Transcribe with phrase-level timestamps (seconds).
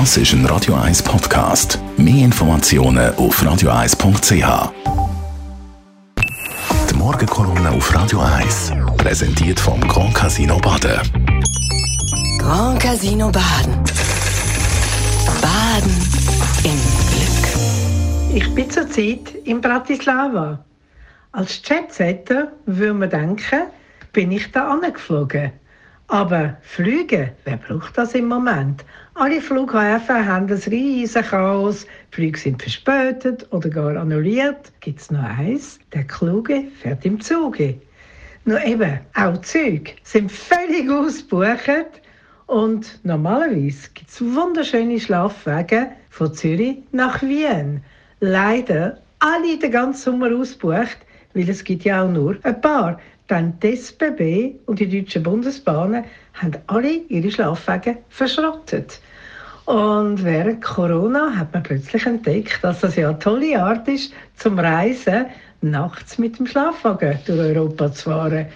[0.00, 1.78] Das ist ein Radio 1 Podcast.
[1.96, 4.72] Mehr Informationen auf radio1.ch.
[6.90, 10.98] Die Morgenkolumne auf Radio 1 präsentiert vom Grand Casino Baden.
[12.40, 13.84] Grand Casino Baden.
[15.40, 15.96] Baden
[16.64, 16.80] im
[17.12, 18.34] Glück.
[18.34, 20.58] Ich bin zurzeit in Bratislava.
[21.30, 23.62] Als Jetsetter würde man denken,
[24.12, 25.52] bin ich da angeflogen.
[26.08, 28.84] Aber Flüge, wer braucht das im Moment?
[29.14, 31.86] Alle Flughäfen haben ein riesiges Chaos.
[32.12, 34.70] Die Flüge sind verspätet oder gar annulliert.
[34.80, 35.78] Gibt es noch eins?
[35.94, 37.80] Der Kluge fährt im Zuge.
[38.44, 42.02] Nur eben, auch Züge sind völlig ausgebucht.
[42.46, 47.82] Und normalerweise gibt es wunderschöne Schlafwege von Zürich nach Wien.
[48.20, 50.98] Leider alle den ganzen Sommer ausgebucht,
[51.32, 53.00] weil es gibt ja auch nur ein paar.
[53.26, 59.00] Dann die SBB und die Deutschen Bundesbahnen haben alle ihre Schlafwege verschrottet.
[59.64, 64.58] Und während Corona hat man plötzlich entdeckt, dass das ja eine tolle Art ist, zum
[64.58, 65.26] Reisen
[65.62, 68.46] nachts mit dem Schlafwagen durch Europa zu fahren.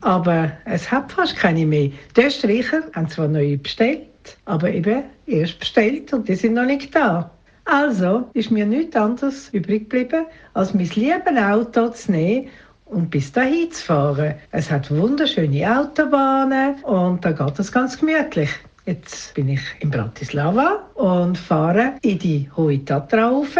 [0.00, 1.90] Aber es hat fast keine mehr.
[2.16, 4.08] Die Österreicher haben zwar neue bestellt,
[4.46, 7.30] aber eben erst bestellt und die sind noch nicht da.
[7.64, 12.48] Also ist mir nichts anderes übrig geblieben, als mein liebes Auto zu nehmen
[12.90, 14.34] und bis dahin zu fahren.
[14.50, 18.50] Es hat wunderschöne Autobahnen und da geht es ganz gemütlich.
[18.86, 23.56] Jetzt bin ich in Bratislava und fahre in die Hohe Tatra rauf,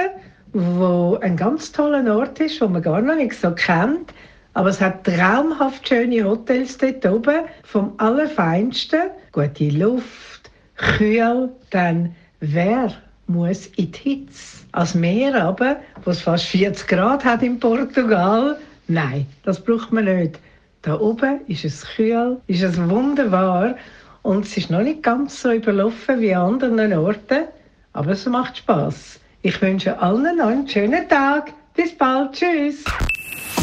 [0.55, 4.15] wo ein ganz toller Ort ist, wo man gar noch nicht so kennt.
[4.55, 9.11] Aber es hat traumhaft schöne Hotels dort oben, vom Allerfeinsten.
[9.33, 12.93] Gute Luft, kühl, dann wer
[13.27, 14.65] muss in die Hitze?
[14.73, 20.07] Als Meer aber, wo es fast 40 Grad hat in Portugal, Nein, das braucht man
[20.07, 20.39] nicht.
[20.81, 23.77] Da oben ist es kühl, ist es wunderbar
[24.23, 27.49] und es ist noch nicht ganz so überlaufen wie an anderen Orten,
[27.93, 29.21] aber es macht Spaß.
[29.43, 31.53] Ich wünsche allen noch einen schönen Tag.
[31.77, 32.33] Bis bald.
[32.33, 32.85] Tschüss.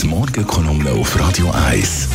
[0.02, 2.10] Die Morgenkolumne auf Radio 1.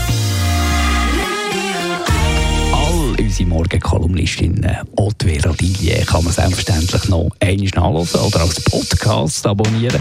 [2.73, 9.47] All unsere Morgenkolumnistinnen und Vera Dilie kann man selbstverständlich noch einmal nachlesen oder als Podcast
[9.47, 10.01] abonnieren.